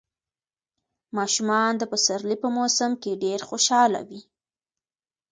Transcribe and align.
ماشومان 1.17 1.71
د 1.77 1.83
پسرلي 1.91 2.35
په 2.43 2.47
موسم 2.57 2.91
کې 3.01 3.19
ډېر 3.23 3.39
خوشاله 3.49 3.99
وي. 4.07 4.21